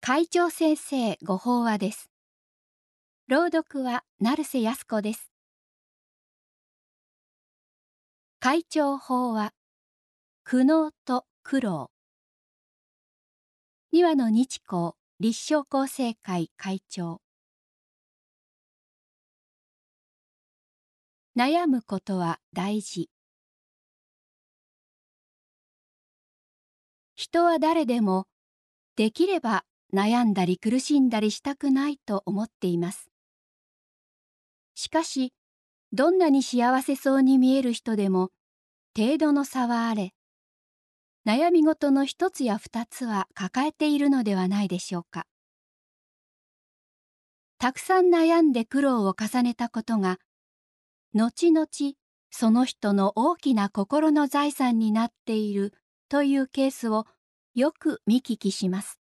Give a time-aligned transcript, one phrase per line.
[0.00, 2.10] 会長先生ご法話です。
[3.26, 5.30] 朗読は成瀬康子です。
[8.40, 9.52] 会長法話
[10.44, 11.90] 苦悩と苦労
[13.92, 17.20] 二話の日光立正厚生会会長
[21.36, 23.10] 悩むことは大事
[27.16, 28.26] 人は誰でも
[28.94, 33.10] できれば悩んだり苦しんだりしたくないと思っています。
[34.74, 35.32] しかし、
[35.92, 38.30] どんなに幸せそうに見える人でも、
[38.96, 40.12] 程度の差はあれ、
[41.26, 45.26] 悩み事の一つや二つは抱えているのではないでしょうか。
[47.58, 50.18] たくさん悩んで苦労を重ねたことが、
[51.12, 51.66] 後々
[52.30, 55.74] その人の大きな心の財産になっている
[56.08, 57.06] というケースを
[57.54, 58.98] よく見聞きします。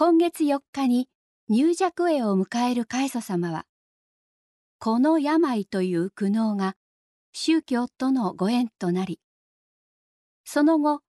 [0.00, 1.08] 今月4日に
[1.48, 3.66] 入寂会を迎える開祖様は、
[4.78, 6.76] この病という苦悩が
[7.32, 9.18] 宗教とのご縁となり、
[10.44, 11.00] その後、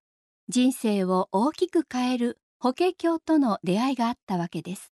[0.48, 4.92] 人生を大きく変える法華経との出会いがあったわけです。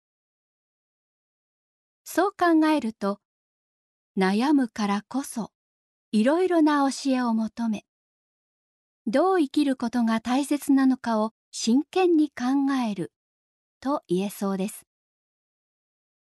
[2.02, 3.20] そう考えると、
[4.18, 5.52] 悩むからこそ、
[6.10, 7.84] いろいろな教えを求め、
[9.06, 12.44] どう生きることが大切なのかを真剣に考
[12.90, 13.12] える
[13.84, 14.86] と言えそうです。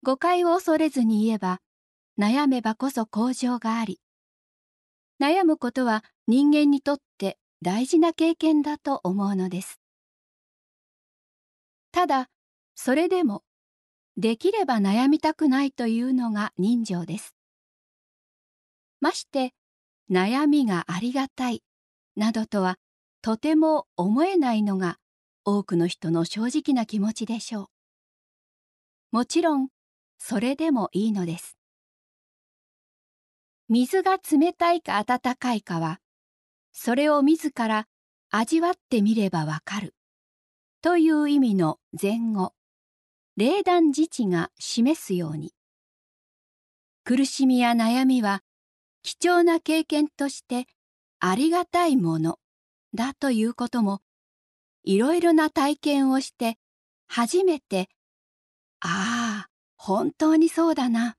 [0.03, 1.61] 誤解を恐れずに言えば、
[2.19, 4.01] 悩めばこそ向上があり、
[5.21, 9.81] 悩むことは人間にとって大事な経験だと思うのです。
[11.93, 12.29] ただ、
[12.75, 13.45] それでも、
[14.17, 17.37] できれば悩みたくないというのが人情です。
[19.01, 19.55] まして、
[20.11, 21.63] 悩みがありがたい、
[22.17, 22.77] などとは
[23.23, 24.99] とても思えないのが
[25.49, 27.69] 多くの人の正直な気持ちでしょう。
[29.13, 29.69] もちろん、
[30.19, 31.57] それでもいいのです。
[33.69, 36.01] 水が冷たいか温かいかは、
[36.73, 37.87] それを自ら
[38.31, 39.95] 味わってみればわかる。
[40.83, 42.53] という意味の前後、
[43.37, 45.53] 霊断自治が示すように、
[47.05, 48.43] 苦しみや悩みは
[49.05, 50.67] 貴重な経験として
[51.21, 52.41] ありがたいもの
[52.95, 54.01] だということも
[54.87, 56.57] いろいろな体験をして
[57.09, 57.89] 初めて
[58.81, 61.17] ああ本当にそうだな。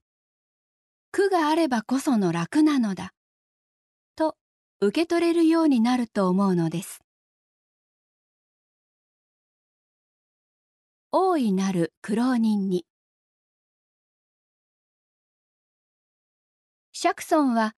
[1.12, 3.12] 苦があればこその楽なのだ。
[4.16, 4.36] と
[4.80, 7.00] 受け取れるようになると思うのです。
[11.12, 12.86] 大いなる苦労人に。
[16.92, 17.74] 釈尊は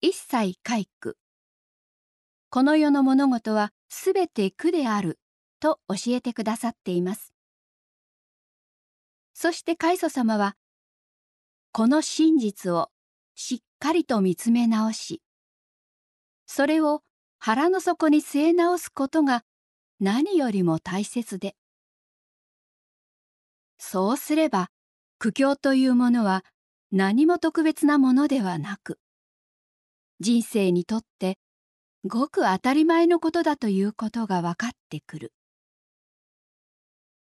[0.00, 1.16] 一切皆苦
[2.50, 5.18] この世の物事はすべて苦である。
[5.64, 7.32] と教えてくださっています。
[9.32, 10.56] そして開祖様は、
[11.72, 12.90] この真実を
[13.34, 15.22] しっかりと見つめ直し、
[16.44, 17.00] それを
[17.38, 19.42] 腹の底に据え直すことが
[20.00, 21.56] 何よりも大切で、
[23.78, 24.68] そうすれば
[25.18, 26.44] 苦境というものは
[26.92, 28.98] 何も特別なものではなく、
[30.20, 31.38] 人生にとって
[32.04, 35.32] ごく当たり前のことだということが分かってくる。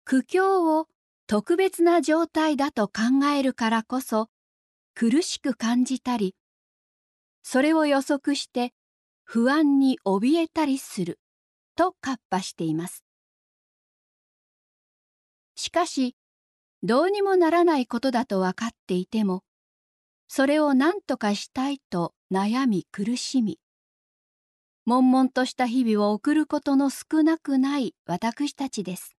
[0.09, 0.87] 苦境を
[1.27, 4.31] 特別な状態だと考えるからこそ
[4.95, 6.35] 苦しく感じたり
[7.43, 8.73] それを予測して
[9.23, 11.19] 不安に怯えたりする
[11.75, 13.03] と活破しています。
[15.55, 16.15] しかし
[16.81, 19.43] どうにもならないことだと分かっていても
[20.27, 23.59] それを何とかしたいと悩み苦しみ
[24.85, 29.18] 悶々とした日々を送ることの少なくない私たちです。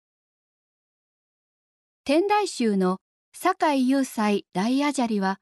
[2.12, 2.98] 天台宗の
[3.32, 5.38] 酒井雄斎大アジャリは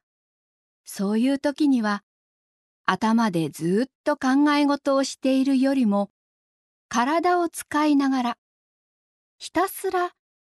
[0.84, 2.02] そういう時には
[2.84, 6.10] 頭でずっと考え事をしているよりも
[6.90, 8.36] 体を使いながら
[9.38, 10.10] ひたすら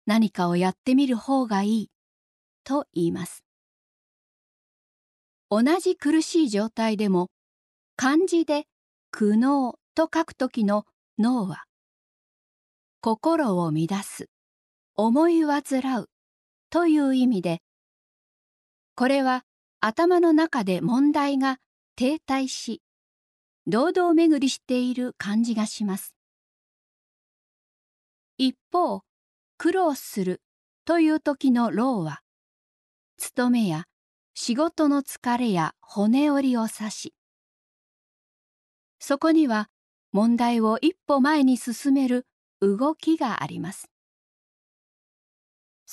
[0.05, 1.89] 何かをやってみる方がいい
[2.63, 3.43] と言います。
[5.49, 7.31] 同じ苦しい状態でも
[7.95, 8.65] 漢字で
[9.09, 10.85] 苦悩と書く時の
[11.17, 11.63] 脳は
[13.01, 14.29] 心を乱す。
[14.95, 15.61] 思い煩
[16.01, 16.09] う。
[16.69, 17.61] という意味で
[18.95, 19.43] これは
[19.79, 21.57] 頭の中で問題が
[21.95, 22.81] 停滞し
[23.67, 26.15] 堂々巡りしている感じがします。
[28.37, 29.01] 一方
[29.57, 30.41] 苦労する
[30.85, 32.21] という時の労は
[33.17, 33.85] 勤めや
[34.33, 37.13] 仕事の疲れや骨折りを指し
[38.99, 39.69] そこには
[40.11, 42.25] 問題を一歩前に進める
[42.61, 43.92] 動きがあります。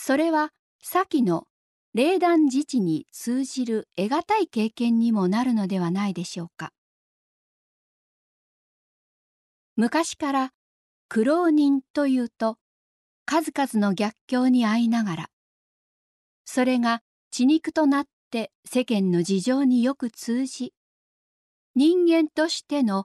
[0.03, 0.49] それは
[0.83, 1.47] 先の
[1.93, 6.73] 霊団自治に通じる得難い経験にもなるのではないでしょうか。
[9.77, 10.53] 昔から
[11.11, 12.57] 苦労人というと
[13.27, 15.27] 数々の逆境に遭いながら
[16.47, 20.73] それが血肉となって世間の事情によく通じ
[21.75, 23.05] 人間としての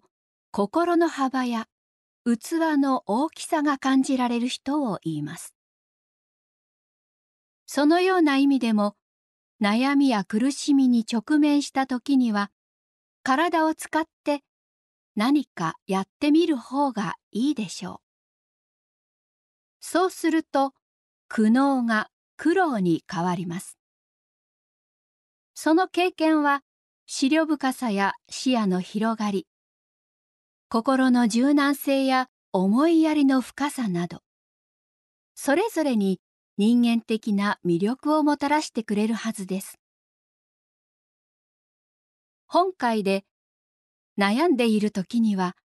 [0.52, 1.66] 心の幅や
[2.24, 5.56] 器の大きさが感じられる人を言います。
[7.66, 8.96] そのような意味でも
[9.62, 12.52] 悩みや苦しみに直面した時には
[13.24, 14.44] 体を使って
[15.16, 17.98] 何かやってみる方がいいでしょう。
[19.80, 20.74] そうすると
[21.28, 23.78] 苦悩が苦労に変わります。
[25.54, 26.62] その経験は
[27.08, 29.48] 思慮深さや視野の広がり、
[30.70, 34.22] 心の柔軟性や思いやりの深さなど、
[35.36, 36.20] それぞれに
[36.58, 39.80] 人間的な魅力をもたらしてくれるはずです。
[42.48, 43.26] 本会で
[44.18, 45.56] 悩んでいる時には、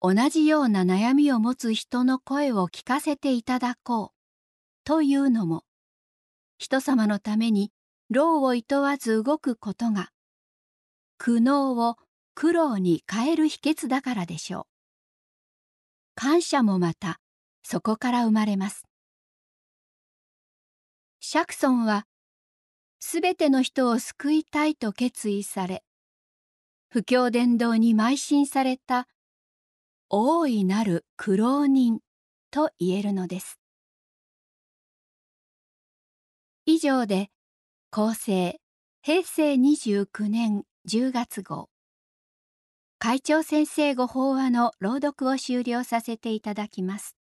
[0.00, 4.18] 同じような悩みを持つ人の声を聞かせていただこう
[4.84, 5.64] というのも、
[6.58, 7.72] 人様のために
[8.10, 10.10] 労を厭わず動くことが
[11.18, 11.96] 苦悩を
[12.34, 14.64] 苦労に変える秘訣だからでしょう
[16.14, 17.18] 感謝もまた
[17.62, 18.84] そこから生まれます
[21.26, 22.04] シャクソンは
[23.00, 25.82] すべての人を救いたいと決意され
[26.90, 29.08] 不教伝道に邁進された
[30.10, 32.00] 大いなる苦労人
[32.50, 33.58] と言えるのです
[36.66, 37.30] 以上で
[37.90, 38.60] 厚生
[39.02, 41.70] 平成29年10月号
[42.98, 47.16] 会長先生ご法話の朗読を終了させていただきます。